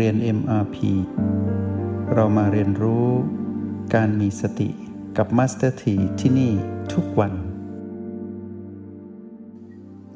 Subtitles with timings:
[0.00, 0.76] เรียน MRP
[2.14, 3.06] เรามาเรียนรู้
[3.94, 4.70] การมีสติ
[5.16, 6.52] กับ Master T ที่ที่นี่
[6.92, 7.32] ทุกวัน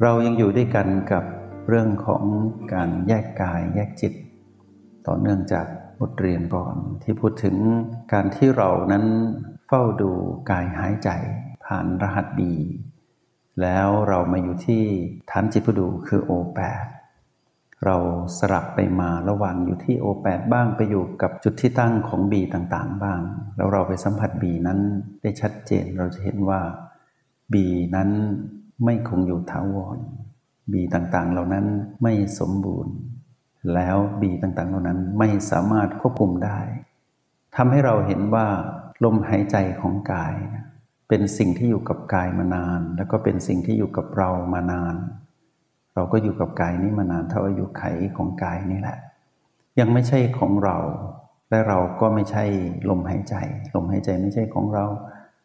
[0.03, 1.25] เรายังอยู่ด้วยกันกับ
[1.69, 2.25] เรื่องของ
[2.73, 4.13] การแยกกายแยกจิต
[5.07, 5.67] ต่อเนื่องจาก
[6.01, 7.57] บทเรียนก่อนที่พูดถึง
[8.13, 9.05] การที่เรานั้น
[9.67, 10.11] เฝ้าดู
[10.51, 11.09] กายหายใจ
[11.65, 12.53] ผ่านรหัสบี
[13.63, 14.85] แล้วเรามาอยู่ที่
[15.31, 16.87] ฐานจิตผู้ดูคือโอแปด
[17.85, 17.97] เรา
[18.39, 23.21] สลับไปมาระหว่างอยู่ที่โอแปดบ้างไปอยู่กับจุดที่ตั้งของบีต่างๆ บ้าง
[23.57, 24.79] แล้วเราไปสัมผัสบีนั้น
[25.23, 26.61] ได้ชัดเจนเราจะเห็นว่า
[27.53, 28.11] บีนั้น
[28.85, 29.99] ไม่คงอยู่ถาวร
[30.73, 31.67] บีต่างๆ เหล่านั้น
[32.03, 32.95] ไม่สมบูรณ์
[33.75, 36.59] แล้วบีต่างๆ เหล่านั้นไม่สามารถควบคุมได้
[37.57, 38.47] ทำให้เราเห็นว่า
[39.05, 40.35] ลมหายใจของกาย
[41.09, 44.95] เป็นสิ่งที่อยู่กับกายมานาน แล้วก็เป็นสิ่งที่อยู่กับเรามานาน
[45.99, 47.83] เราก็อยู่กับกายนี้มานานเท่าอายุไข
[48.17, 48.99] ของกายนี่แหละ
[49.79, 50.79] ยังไม่ใช่ของเรา
[51.51, 52.45] และเราก็ไม่ใช่
[52.91, 53.35] ลมหายใจ
[53.75, 54.87] ลมหายใจไม่ใช่ของเรา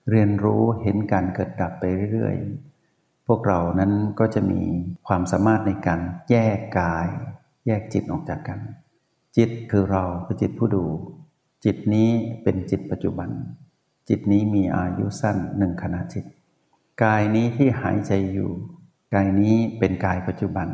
[0.09, 4.61] เรียนรู้เห็นการเกิดดับไปเรื่อยๆ พวกเรานั้นก็จะมี
[5.07, 7.07] ความสามารถในการแยกกาย
[7.65, 8.59] แยกจิตออกจากกัน
[9.37, 10.85] จิตคือเราคือจิตผู้ดู
[11.65, 12.09] จิตนี้
[12.43, 13.29] เป็นจิตปัจจุบัน
[14.09, 16.25] จิตนี้มีอายุสั้นหนึ่งขณะจิต
[17.03, 18.51] กายนี้ที่หายใจอยู่
[19.13, 20.67] กายนี้เป็นกายปัจจุบัน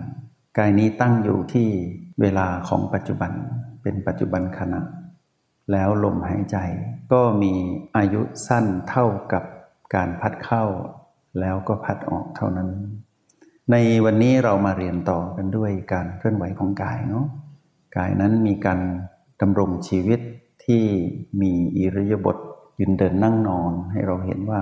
[0.57, 1.67] กายนี้ตั้งอยู่ที่
[2.21, 3.31] เวลาของปัจจุบัน
[3.81, 4.81] เป็นปัจจุบันขณะ
[5.71, 6.57] แล้วลมหายใจ
[7.11, 7.53] ก็มี
[7.97, 9.43] อายุสั้นเท่ากับ
[9.95, 10.65] การพัดเข้า
[11.39, 12.69] แล้วก็พัดออกเท่านั้น
[13.71, 17.25] ในวันนี้เรามาเรียนต่อกันด้วยการเคลื่อนไหวของกายเนาะ
[17.97, 18.79] กายนั้นมีการ
[19.41, 20.19] ดำรงชีวิต
[20.65, 20.83] ที่
[21.41, 22.37] มีอิริยาบถ
[22.79, 24.61] ยืนเดินนั่งนอนให้เราเห็นว่า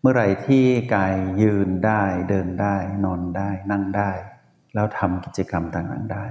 [0.00, 4.10] เมื่อไหร่ที่กายยืนได้เดินได้ นอนได้ นั่งได้
[4.74, 6.26] แล้วทำกิจกรรมต่างๆได้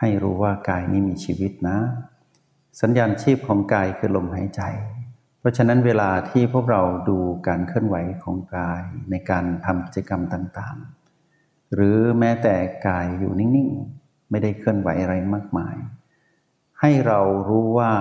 [0.00, 1.78] ให้รู้ว่ากายนี้มีชีวิตนะ
[2.80, 4.62] สัญญาณชีพของกายคือลมหายใจ
[5.38, 12.54] เพราะฉะนั้นเวลาที่พวกเราดูการเคลื่อนไหวของกายในการทำกิจกรรมต่างๆ หรือแม้แต่
[12.86, 15.76] กายอยู่นิ่งๆ ไม่ได้เคลื่อนไหวอะไรมากมาย
[16.80, 17.92] ให้เรารู้ว่า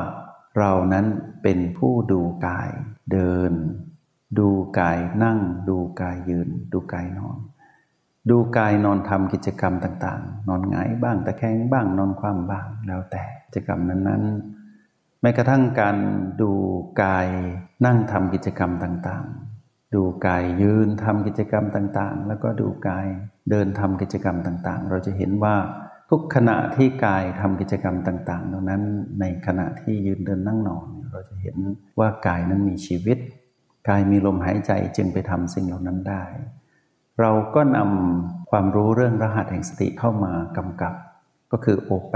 [0.57, 1.05] เรานั้น
[1.43, 2.69] เป็นผู้ดูกาย
[3.11, 3.53] เดิน
[4.39, 4.49] ดู
[4.79, 7.37] กายนั่ง ดูกายยืน ดูกายนอน
[8.29, 15.97] ดูกายนอนทำกิจกรรมต่างๆ นอนหงายบ้างตะแคงบ้างนอนคว่ำบ้างแล้วแต่กิจกรรมนั้นๆ แม้กระทั่งการ
[16.41, 16.51] ดู
[17.03, 17.27] กาย
[17.85, 23.07] นั่งทำกิจกรรมต่างๆ ดูกายยืนทำกิจกรรมต่างๆ แล้วก็ดูกาย
[23.49, 25.55] เดินทำกิจกรรมต่างๆ เราจะเห็นว่า
[26.09, 28.81] ทุกขณะที่กายทำกิจกรรมต่างๆเหล่านั้น
[29.19, 31.57] ในขณะที่ยืนเดินนั่งนอน เราจะเห็น
[31.99, 33.17] ว่ากายนั้นมีชีวิต
[33.87, 36.23] กายมีลมหายใจจึงไปทำสิ่งเหล่านั้นได้
[37.19, 40.95] เราก็นำความรู้เรื่องรหัสแห่งสติเข้ามากำกับ
[41.51, 42.15] ก็คือโอแป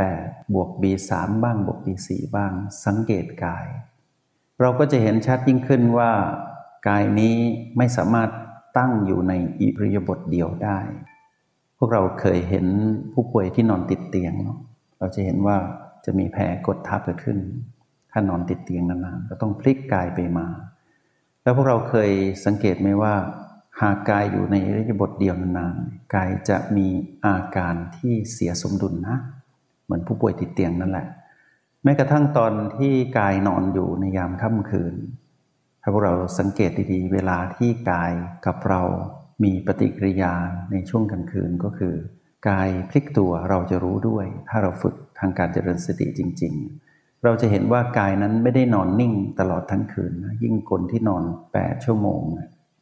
[0.53, 1.11] บวก B3
[1.43, 2.51] บ้างบวก B4 บ้าง
[2.85, 3.65] สังเกตกาย
[4.61, 6.11] เราก็จะเห็นชัดยิ่งขึ้นว่า
[6.87, 7.35] กายนี้
[7.77, 8.29] ไม่สามารถ
[8.77, 10.79] ตั้งอยู่ในอิริยาบถเดียวได้
[11.77, 12.65] พวกเราเคยเห็น
[13.13, 14.59] ผู้ป่วยที่นอนติดเตียงเนาะ
[14.99, 15.57] เราจะเห็นว่า
[16.05, 17.37] จะมีแผลกดทับเกิดขึ้น
[18.11, 20.47] ถ้านอนติดเตียงนานๆก็ต้องพลิกกายไปมา
[21.45, 22.11] แล้วพวกเราเคย
[22.45, 23.15] สังเกตไหมว่า
[23.81, 26.87] หากกายอยู่ในอิริยาบถเดียวนานๆกายจะมี
[27.25, 29.17] อาการที่เสียสมดุลนะ
[29.85, 31.07] เหมือนผู้ป่วยติดเตียงนั่นแหละ
[31.83, 34.95] แม้กระทั่งตอนที่กายนอนอยู่ในยามค่ำคืน
[35.81, 38.11] ถ้าพวกเราสังเกตดีๆ เวลาที่กาย
[38.45, 38.81] กับเรา
[39.43, 40.33] มีปฏิกิริยา
[40.71, 41.95] ในช่วงกลางคืนก็คือ
[42.49, 46.84] กายพลิกตัวเราจะรู้ด้วย ถ้าเราฝึกทางการเจริญสติจริง ๆ
[47.25, 51.23] เราจะเห็นว่ากายนั้นไม่ได้นอนนิ่งตลอดทั้งคืนนะยิ่งคนที่นอน
[51.55, 52.21] 8 ชั่วโมง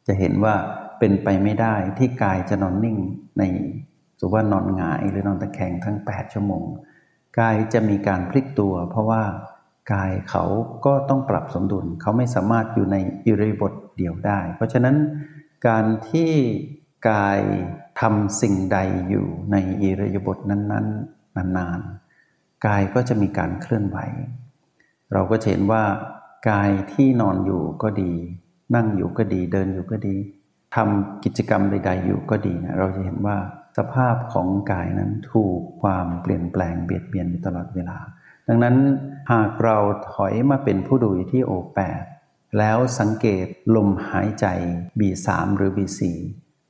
[0.06, 0.54] จะเห็นว่า
[0.98, 2.98] เป็นไปไม่ได้ที่กายจะนอนนิ่ง
[3.38, 3.42] ใน
[4.20, 6.64] สมว่านอนหงายหรือนอนตะแคงทั้ง 8 ชั่วโมง
[7.38, 9.22] กายจะมีการพลิกตัว เพราะว่า
[9.92, 10.44] กายเขา
[10.86, 12.96] ก็ต้องปรับสมดุล เขาไม่สามารถอยู่ใน
[13.26, 14.96] อิริบทเดียวได้ เพราะฉะนั้น
[15.68, 16.32] การที่
[17.10, 17.40] กาย
[18.00, 18.78] ทำสิ่งใด
[19.08, 23.98] อยู่ในอิริยาบถนั้น ๆ นานๆ กายก็จะมีการเคลื่อนไหว
[25.14, 25.84] เราก็เห็นว่า
[26.48, 28.12] กายที่นอนอยู่ก็ดี
[28.74, 30.16] นั่งอยู่ก็ดีเดินอยู่ก็ดี
[30.74, 33.36] ทำกิจกรรมใด ๆ อยู่ก็ดีนะเราจะเห็นว่า
[33.78, 37.98] สภาพของกายนั้นถูกความเปลี่ยนแปลงเบียดเบียนอยู่ตลอดเวลา
[38.48, 38.76] ดังนั้น
[39.32, 39.76] หากเรา
[40.12, 42.02] ถอยมาเป็นผู้ดูอยู่ที่โอแปด
[42.58, 43.46] แล้วสังเกต
[43.76, 44.46] ลมหายใจ
[44.98, 46.00] B3 หรือ B4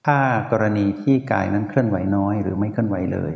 [0.07, 0.19] ถ้า
[0.53, 3.35] กรณีที่กายนั้นเคลื่อนไหวน้อยหรือไม่เคลื่อนไหวเลย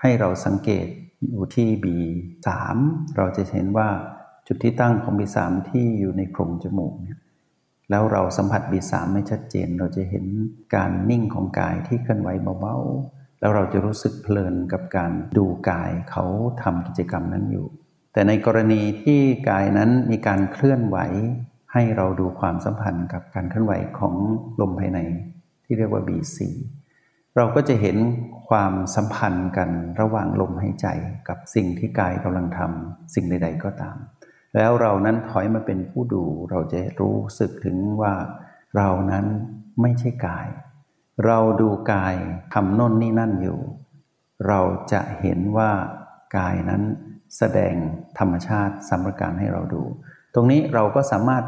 [0.00, 0.86] ให้เราสังเกต
[1.24, 2.48] อยู่ที่ B3
[3.16, 3.88] เราจะเห็นว่า
[4.46, 5.38] จุดที่ตั้งของ B3
[5.68, 7.18] ที่อยู่ในโพรงจมูกเนี่ย
[7.90, 10.26] แล้วเราสัมผัส B3 ไม่ชัดเจน เราจะเห็น
[10.74, 12.28] การนิ่งของกายที่เคลื่อนไหว
[12.60, 12.78] เบา
[13.40, 16.24] แล้วเราจะรู้สึกเพลินกับการดูกายเขา
[16.62, 17.66] ทำกิจกรรมนั้นอยู่
[18.12, 20.98] แต่ในกรณีที่กายนั้นมีการเคลื่อนไหว
[21.72, 24.14] ให้เราดูความสัมพันธ์กับการเคลื่อนไหวของ
[24.60, 24.98] ลมภายใน
[25.64, 26.38] ที่เรียกว่า BC
[27.36, 27.96] เราก็จะเห็น
[28.48, 29.70] ความสัมพันธ์กัน
[30.00, 30.86] ระหว่างลมหายใจ
[31.28, 33.96] กับสิ่งที่กายกำลังทำสิ่งใด ๆ ก็ตาม
[34.56, 38.14] แล้วเรานั้นถอยมาเป็นผู้ดูเราจะรู้สึกถึงว่า
[38.76, 39.26] เรานั้น
[39.82, 40.48] ไม่ใช่กาย
[41.26, 42.14] เราดูกาย
[42.54, 43.60] ทำน่นนี่นั่นอยู่
[44.46, 44.60] เรา
[44.92, 45.70] จะเห็นว่า
[46.36, 46.82] กายนั้น
[47.36, 47.74] แสดง
[48.18, 49.82] ธรรมชาติสัมประการให้เราดู
[50.34, 51.44] ตรงนี้เราก็สามารถ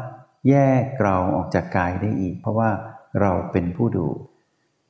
[0.49, 2.69] แยกเราออกจากกายได้อีก เพราะว่า
[3.21, 4.07] เราเป็นผู้ดู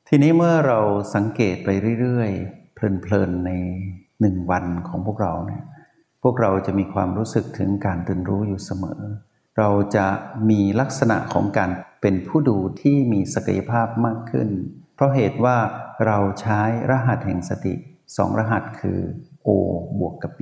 [0.08, 0.80] ทีนี้เมื่อเรา
[1.16, 1.70] สังเกตไป
[2.02, 3.52] เรื่อยๆ เพลินๆใน
[4.22, 5.64] หนึ่งวันของพวกเราเนี่ย
[6.24, 9.02] พวกเราจะมีความรู้สึกถึงการตื่นรู้อยู่เสมอ
[9.58, 10.08] เราจะ
[10.50, 11.70] มีลักษณะของการ
[12.02, 14.50] เป็นผู้ดูที่มีศักยภาพมากขึ้น
[14.96, 15.58] เพราะเหตุว่า
[16.06, 17.74] เราใช้รหัสแห่งสติ
[18.18, 19.00] สองรหัสคือ
[19.48, 19.50] O
[20.00, 20.42] บวกกับ B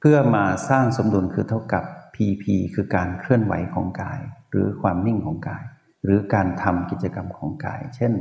[0.00, 2.44] เพื่อมาสร้างสมดุลคือเท่ากับ PP
[2.74, 4.20] คือการเคลื่อนไหวของกาย
[4.50, 5.64] หรือความนิ่งของกาย
[6.04, 8.12] หรือการทำกิจกรรมของกาย เช่น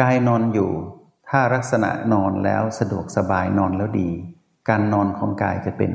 [0.00, 0.70] กายนอนอยู่
[1.28, 4.10] ถ้าลักษณะนอนแล้วสะดวกสบายนอนแล้วดี
[4.68, 5.92] การนอนของกายจะเป็น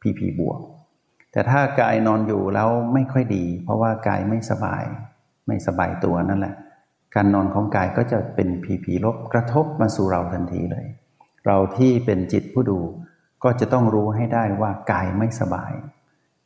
[0.00, 0.60] พีพีบวก
[1.32, 4.84] แต่ถ้ากายนอนอยู่แล้วไม่ค่อยดี เพราะว่ากายไม่สบาย
[5.46, 6.54] ไม่สบายตัวนั่นแหละ
[7.14, 10.86] การนอนของกายก็จะเป็นพีพีลบกระทบมาสู่เราทันทีเลย
[11.46, 12.80] เราที่เป็นจิตผู้ดู
[13.44, 15.72] ก็จะต้องรู้ให้ได้ว่ากายไม่สบาย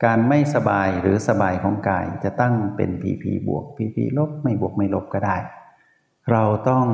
[0.04, 5.36] การไม่สบายหรือสบายของกายจะตั้งเป็นพีพีบวกพีพีลบไม่บวกไม่ลบก็ได้
[6.32, 6.86] เราต้อง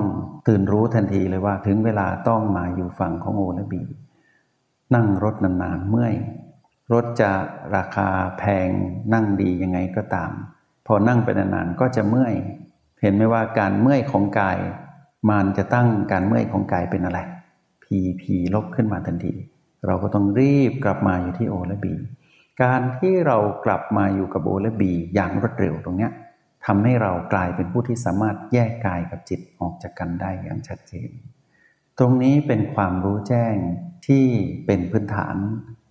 [0.49, 3.83] ตื่นรู้ทันทีเลยว่าถึงเวลาต้องมาอยู่ฝั่งของโอและบี
[4.95, 6.15] นั่งรถนานๆเมื่อย
[6.93, 7.33] รถจะ
[7.77, 8.09] ราคา
[8.39, 8.69] แพง
[9.15, 10.31] นั่งดียังไงก็ตาม
[10.87, 12.35] พอนั่งไปนานๆก็จะเมื่อย
[13.03, 14.59] เห็นไหมว่าการเมื่อยของกาย
[15.31, 17.19] มันจะตั้งการเมื่อยของกายเป็นอะไร
[17.83, 19.35] พีพีลบขึ้นมาทันที
[19.87, 21.95] เราก็ต้องรีบกลับมาอยู่ที่โอและบี
[22.63, 26.13] การที่เรากลับมาอยู่กับโอและบีอย่างรวดเร็วตรงเนี้ย
[26.67, 31.11] ทำให้เรากลายเป็นผู้ที่สามารถแยกกายกับจิตออกจากกันได้อย่างชัดเจน
[32.03, 33.55] ตรงนี้เป็นความรู้แจ้ง
[34.07, 34.25] ที่
[34.67, 35.37] เป็นพื้นฐาน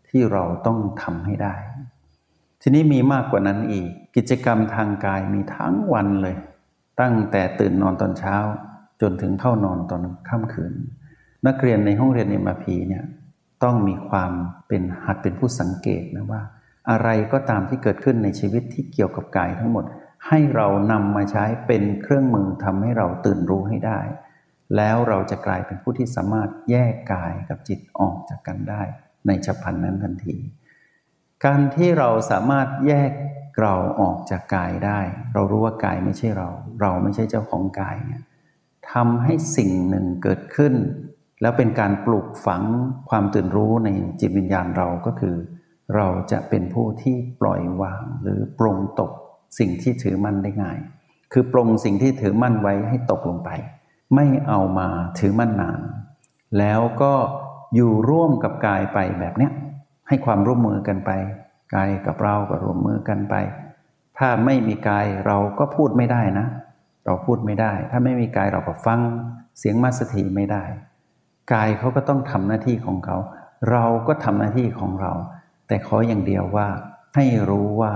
[0.10, 1.56] ที่เราต้องทำให้ได้
[2.62, 6.36] ทีนี้มีมากกว่านั้นอีก กิจกรรมทางกายมีทั้งวันเลย
[7.02, 8.36] ตั้งแต่ตื่นนอนตอนเช้า
[9.02, 10.74] จนถึงเข้านอนตอนค่ำคืน
[11.48, 13.04] นักเรียนในห้องเรียนเอ็มพีเนี่ย
[13.64, 14.32] ต้องมีความ
[14.68, 16.42] เป็นหัดเป็นผู้สังเกตนะว่า
[16.90, 19.86] อะไรก็ตามที่เกิดขึ้นในชีวิตที่เกี่ยวกับกายทั้งหมด
[20.28, 24.00] ให้เรานำมาใช้เป็นเครื่องมือทำให้เราตื่นรู้ให้ได้
[24.76, 28.82] แล้วเราจะกลายเป็นผู้ที่สามารถแยกกายกับจิตออกจากกันได้
[29.28, 30.38] ในฉับพลันนั้นทันที
[31.46, 33.12] การที่เราสามารถแยก
[33.62, 35.00] เราออกจากกายได้
[35.34, 36.50] เรารู้ว่ากายไม่ใช่เรา
[36.82, 38.22] เราไม่ใช่เจ้าของกายเนี่ย
[38.92, 40.74] ทำให้สิ่งหนึ่งเกิดขึ้น
[41.42, 42.64] แล้วเป็นการปลูกฝัง
[43.10, 43.90] ความตื่นรู้ใน
[44.22, 45.36] จิตวิญญาณเราก็คือ
[45.96, 49.12] เราจะเป็นผู้ที่ปล่อยวางหรือปรงตก
[49.60, 50.78] สิ่งที่ถือมั่นได้ง่าย
[51.34, 53.50] คือปรงสิ่งที่ถือมั่นไว้ให้ตกลงไป
[54.16, 55.80] ไม่เอามาถือมั่นนาน
[56.58, 57.14] แล้วก็
[57.76, 59.52] อยู่ร่วมกับกายไปแบบเนี้ย
[60.08, 61.12] ให้ความร่วมมือกันไป
[61.76, 63.36] กายกับเราก็ร่วมมือกันไป
[64.18, 66.48] ถ้าไม่มีกายเราก็พูดไม่ได้นะ
[67.06, 69.02] เราพูดไม่ได้ ถ้าไม่มีกายเราก็ฟัง
[69.58, 70.64] เสียงมาสถีไม่ได้
[71.54, 73.18] กายเขาก็ต้องทำหน้าที่ของเขา
[73.72, 75.14] เราก็ทำหน้าที่ของเรา
[75.68, 76.68] แต่ขออย่างเดียวว่า
[77.16, 77.94] ให้รู้ว่า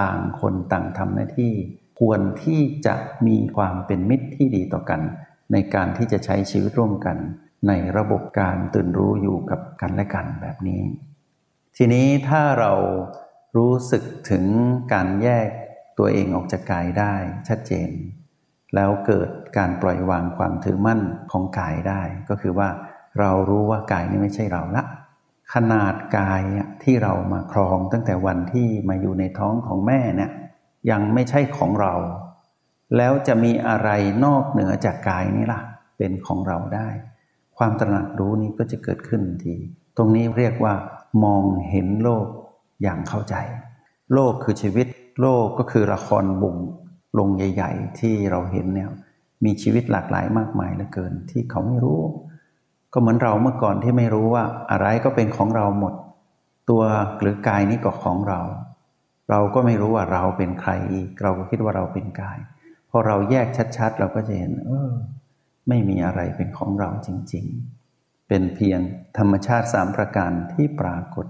[0.00, 1.52] ต่างคนต่างทำหน้าที่
[2.00, 2.94] ควรที่จะ
[3.26, 5.00] มีความเป็นมิตรที่ดีต่อกัน
[5.52, 7.16] ในการที่จะใช้ชีวิตร่วมกัน
[7.68, 10.82] ในระบบการตื่นรู้อยู่กับกันและกันแบบนี้
[11.76, 12.72] ทีนี้ถ้าเรา
[13.56, 14.44] รู้สึกถึง
[14.92, 15.48] การแยก
[15.98, 17.14] ตัวเองออกจากกายได้
[17.48, 17.90] ชัดเจน
[18.74, 21.00] แล้วเกิดการปล่อยวางความถือมั่น
[21.32, 22.68] ของกายได้ ก็คือว่า
[23.20, 24.84] เรารู้ว่ากายนี้ไม่ใช่เราละ
[25.54, 26.42] ขนาดกาย
[26.82, 30.30] ที่เรามาครองตั้งแต่วันที่มาอยู่ในท้องของแม่เนี่ย
[30.90, 31.94] ยังไม่ใช่ของเรา
[32.96, 33.88] แล้วจะมีอะไร
[34.24, 35.60] นอกเหนือจากกายนี้ล่ะ
[35.96, 36.88] เป็นของเราได้
[37.56, 39.54] ความตระหนักรู้นี้ก็จะเกิดขึ้นที
[39.96, 40.74] ตรงนี้เรียกว่า
[41.24, 42.26] มองเห็นโลก
[42.82, 43.34] อย่างเข้าใจ
[44.14, 44.86] โลกคือชีวิต
[45.20, 46.56] โลกก็คือละครบุง
[47.18, 48.90] ลงใหญ่ ๆ ที่เราเห็นเนี่ย
[49.44, 52.00] มีชีวิตหลากหลายมากมายเหลือเกินที่เขาไม่รู้
[52.92, 55.94] ก็เหมือนเราเมื่อก่อนที่ไม่รู้ว่าอะไรก็เป็นของเราหมด
[56.70, 56.82] ตัว
[57.20, 58.40] หรือกายนี้ก็ของเรา
[59.30, 62.38] เราก็ไม่รู้ว่าเราเป็นใครอีก เราก็คิดว่าเราเป็นกาย
[62.96, 63.48] อเราแยก
[63.78, 64.90] ชัดๆ เราก็จะเห็น เออ
[65.68, 67.44] ไม่มีอะไรเป็นของเราจริง
[67.86, 68.80] ๆ เป็นเพียง
[69.18, 71.26] ธรรมชาติสามประการที่ปรากฏ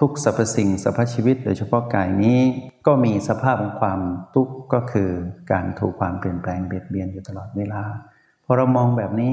[0.00, 2.40] ทุกสรรพสิ่งสรรพชีวิต โดยเฉพาะกายนี้
[2.86, 4.00] ก็มีสภาพของความ
[4.34, 5.10] ทุกข์ก็คือ
[5.52, 7.82] การถูกความเปลี่ยนแปลงเบียดเบียนอยู่ตลอดเวลา
[8.44, 9.32] พอเรามองแบบนี้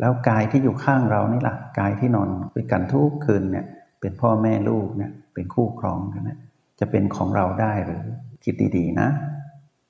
[0.00, 3.66] แล้วกายที่อยู่ข้างเรานี่ล่ะกายที่นอนด้วยกันทุกคืนเนี่ย
[4.00, 6.38] เป็นพ่อแม่ลูกเนี่ยเป็นคู่ครองกันนะ
[6.80, 8.02] จะเป็นของเราได้หรือ
[8.44, 9.08] คิดดีๆนะ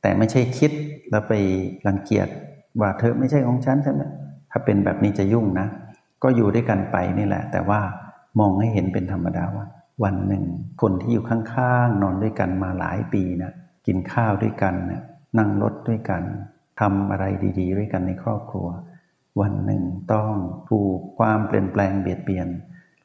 [0.02, 0.70] แต่ไม่ใช่คิด
[1.10, 1.32] แล้วไป
[1.86, 2.28] รังเกียจ
[2.80, 4.02] ว่าเธอไม่ใช่ของฉันใช่ไหม
[4.50, 5.68] ถ้าเป็นแบบนี้จะยุ่งนะ
[6.22, 7.80] ก็อยู่ด้วยกันไปนี่แหละ แต่ว่า
[8.40, 9.66] มองให้เห็นเป็นธรรมดาว่า
[10.04, 10.44] วันหนึ่ง
[10.82, 13.52] คนที่อยู่ข้างๆนอนด้วยกันมาหลายปีนะ
[13.86, 15.02] กินข้าวด้วยกันนะ
[15.38, 16.22] นั่งรถด้วยกัน
[16.80, 17.24] ทำอะไร
[17.58, 18.68] ดี ๆ ด้วยกันในครอบครัว
[19.40, 19.82] วันหนึ่ง
[20.12, 20.32] ต้อง
[20.70, 22.48] ถูกความเปลี่ยนแปลงเบียดเบียน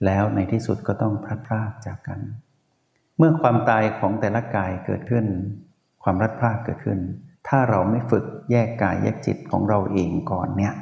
[0.05, 2.19] แล้วในที่สุดก็ต้องพลัดพรากจากกัน
[3.17, 5.25] เมื่อความตายของแต่ละกายเกิดขึ้น
[6.03, 6.99] ความรัดพรากเกิดขึ้น
[7.47, 10.73] ถ้าเราไม่ฝึกแยกกายแยกจิตของเราเองก่อนเนี่ย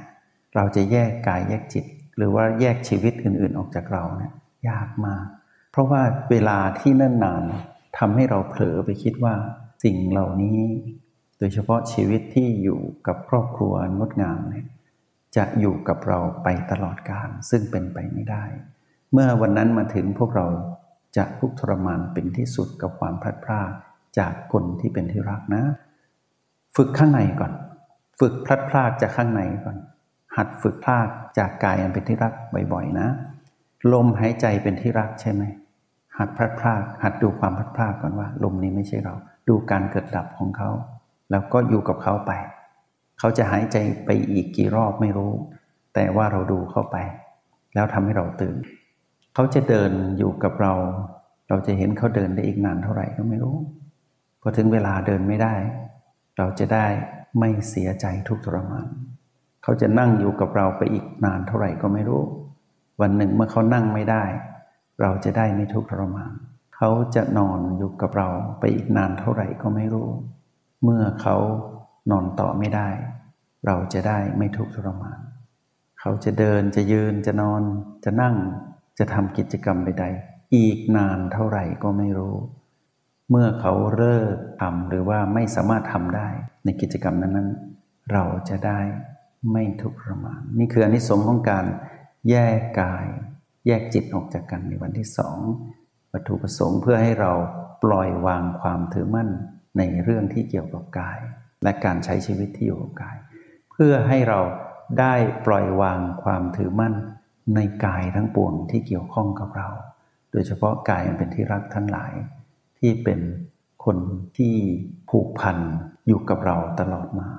[0.55, 1.85] เราจะแยกกายแยกจิต
[2.17, 4.33] หรือว่าแยกชีวิตอื่นๆออกจากเราเนี่ย
[4.69, 5.25] ยากมาก
[5.71, 7.43] เพราะว่าเวลาที่เนิ่นนาน
[7.97, 9.35] ทำให้เราเผลอไปคิดว่า
[9.83, 10.59] สิ่งเหล่านี้
[11.37, 14.65] โดยเฉพาะชีวิตที่อยู่กับครอบครัวงดงามเนี่ย
[15.35, 18.43] จะอยู่กับเราไปตลอดกาลซึ่งเป็นไปไม่ได้
[19.13, 20.47] เมื่อวันนั้นมาถึงพวกเรา
[21.17, 23.71] จะทุกทรมานเป็นที่สุดกับความพลัดพราก
[24.17, 25.63] จากคนที่เป็นที่รักนะ
[26.77, 27.51] ฝึกข้างในก่อน
[28.19, 29.77] ฝึกพลัดพรากจากข้างในก่อน
[30.37, 31.07] หัดฝึกพลาก
[31.37, 32.33] จากกายอันเป็นที่รัก
[32.73, 33.07] บ่อยๆนะ
[33.93, 35.43] ลมหายใจเป็นที่รักใช่ไหม
[36.17, 39.13] หัดพลัดพราก หัดดูความพลัดพรากก่อนว่า ลมนี้ไม่ใช่เรา
[39.49, 40.69] ดูการเกิดดับของเขา
[41.31, 42.31] แล้วก็อยู่กับเขาไป
[43.19, 45.31] เขาจะหายใจไปอีกกี่รอบไม่รู้
[45.95, 46.95] แต่ว่าเราดูเข้าไป
[47.73, 48.55] แล้วทำให้เราตื่น
[49.33, 50.73] เขาจะเดินอยู่กับเรา
[51.49, 53.55] เราจะเห็นเขาเดินได้อีกนานเท่าไหร่ก็ไม่รู้
[54.41, 55.53] พอถึงเวลาเดินไม่ได้
[56.37, 56.87] เราจะได้
[57.39, 58.87] ไม่เสียใจทุกทรมาน
[59.63, 62.23] เขาจะนั่งอยู่กับเราไปอีกนานเท่าไหร่ก็ไม่รู้
[63.01, 64.23] วันหนึ่งเมื่อเขานั่งไม่ได้
[65.01, 66.31] เราจะได้ไม่ทุกทรมาน
[66.75, 68.29] เขาจะนอนอยู่กับเรา
[68.59, 70.09] ไปอีกนานเท่าไหร่ก็ไม่รู้
[70.83, 71.35] เมื่อเขา
[72.11, 72.89] นอนต่อไม่ได้
[73.67, 75.19] เราจะได้ไม่ทุกข์ทรมาน
[75.99, 77.61] เขาจะเดินจะยืนจะนอน
[78.03, 78.35] จะนั่ง
[78.99, 82.35] จะทำกิจกรรมใดๆ อีกนานเท่าไหร่ก็ไม่รู้
[83.29, 86.27] เมื่อเขาเลิกทำหรือว่าไม่สามารถทำได้
[86.65, 88.79] ในกิจกรรมนั้นๆ เราจะได้
[89.51, 91.65] ไม่ทุกข์ทรมานนี่คืออนิสงส์ของการ
[92.29, 93.05] แยกกาย
[93.67, 95.37] แยกจิตออกจากกันในวันที่สอง
[96.11, 97.31] วัตถุประสงค์เพื่อให้เรา
[97.83, 99.29] ปล่อยวางความถือมั่น
[99.77, 101.19] ในเรื่องที่เกี่ยวกับกาย
[101.63, 103.17] และการใช้ชีวิตที่อยู่กับกาย
[103.71, 104.39] เพื่อให้เรา
[104.99, 105.13] ได้
[105.45, 106.93] ปล่อยวางความถือมั่น
[107.55, 109.69] ในกายทั้งปวงที่เกี่ยวข้องกับเรา
[110.31, 112.13] โดยเฉพาะกายมันเป็นที่รักทั้งหลาย
[112.79, 113.19] ที่เป็น
[113.85, 113.97] คน
[114.37, 114.55] ที่
[115.09, 115.57] ผูกพัน
[116.07, 117.29] อยู่กับเราตลอดมา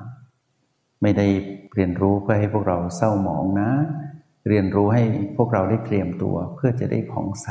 [1.03, 1.27] ไม่ได้
[1.75, 3.71] เรียนรู้เพื่อให้พวกเราเศร้าหมองนะ
[4.49, 5.03] เรียนรู้ให้
[5.37, 7.49] พวกเราได้เตรียมตัวเพื่อจะได้ผ่องใส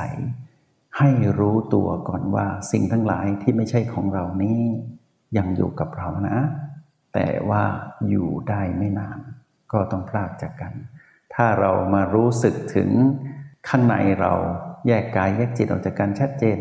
[0.98, 4.60] ให้รู้ตัวก่อนว่าสิ่งทั้งหลายที่ไม่ใช่ของเรานี้
[5.38, 6.38] ยังอยู่กับเรานะ
[7.13, 7.63] แต่ว่า
[8.10, 9.20] อยู่ได้ไม่นาน
[9.72, 10.74] ก็ต้องพลากจากกัน
[11.34, 12.89] ถ้าเรามารู้สึกถึง
[13.70, 14.34] ข้างในเรา
[14.88, 16.58] แยกกายแยกจิตออกจากกันชัดเจน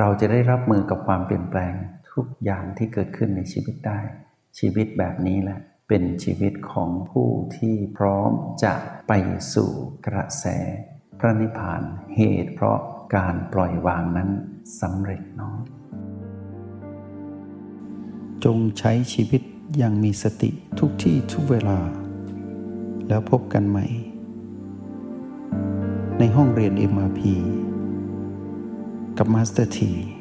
[0.00, 1.74] เราจะได้รับมือกับความเปลี่ยนแปลง
[2.12, 4.00] ทุกอย่างที่เกิดขึ้นในชีวิตได้
[4.58, 8.30] ชีวิตแบบนี้แหละ เป็นชีวิตของผู้ที่พร้อม
[8.64, 8.74] จะ
[9.08, 9.12] ไป
[9.54, 9.70] สู่
[10.06, 10.46] กระแส
[11.18, 11.82] พระนิพพาน
[12.16, 12.78] เหตุเพราะ
[13.16, 14.30] การปล่อยวางนั้น
[14.80, 15.60] สำเร็จน้อย
[18.44, 19.42] จงใช้ชีวิต
[19.78, 21.78] อย่างมีสติทุกที่ทุกเวลา
[23.08, 23.86] แล้วพบกันใหม่
[26.18, 27.20] ในห้องเรียน MRP
[29.18, 30.15] กับมาสเตอร์ที